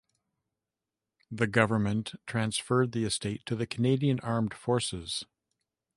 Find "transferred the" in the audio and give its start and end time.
2.25-3.03